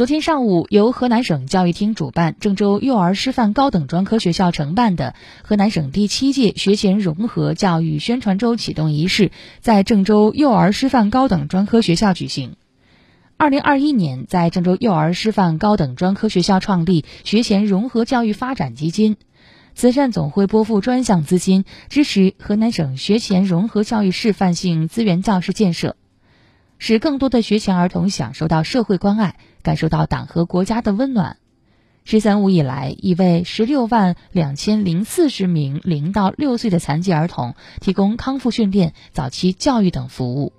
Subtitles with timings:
[0.00, 12.56] 昨天上午，由河南省教育厅主办、郑州幼儿师范高等专科学校承办的河南省第七届学前融合教育宣传周启动仪式在郑州幼儿师范高等专科学校举行。
[13.36, 19.18] 二零二一年，在郑州幼儿师范高等专科学校创立学前融合教育发展基金，
[19.74, 25.94] 慈善总会拨付专项资金，支持河南省学前融合教育示范性资源教室建设。
[26.80, 31.36] 使更多的学前儿童享受到社会关爱，感受到党和国家的温暖。
[32.04, 40.54] “十三五”以来，已为十六万两千零四十名零到六岁的残疾儿童提供康复训练、早期教育等服务。